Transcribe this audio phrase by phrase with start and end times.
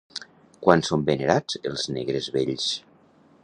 [0.67, 2.67] Quan són venerats els Negres vells?